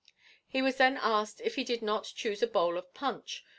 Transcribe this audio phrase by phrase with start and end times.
[0.47, 3.45] He was then asked if he did not chuse a bowl of punch?